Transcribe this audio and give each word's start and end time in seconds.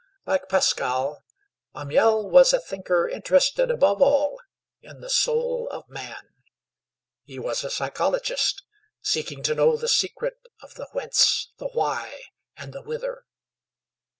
Like 0.25 0.49
Pascal, 0.49 1.23
Amiel 1.75 2.27
was 2.27 2.53
a 2.53 2.59
thinker 2.59 3.07
interested 3.07 3.69
above 3.69 4.01
all 4.01 4.39
in 4.81 4.99
the 4.99 5.11
soul 5.11 5.67
of 5.69 5.87
man. 5.87 6.33
He 7.23 7.37
was 7.37 7.63
a 7.63 7.69
psychologist, 7.69 8.63
seeking 9.03 9.43
to 9.43 9.53
know 9.53 9.77
the 9.77 9.87
secret 9.87 10.39
of 10.59 10.73
the 10.73 10.87
Whence, 10.93 11.49
the 11.59 11.67
Why, 11.67 12.23
and 12.57 12.73
the 12.73 12.81
Whither. 12.81 13.25